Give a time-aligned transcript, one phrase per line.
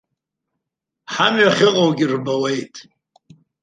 [1.13, 2.75] Ҳамҩа ахьыҟоугьы рбауеит.